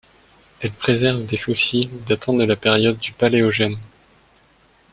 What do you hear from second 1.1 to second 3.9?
des fossiles datant de la période du Paléogène.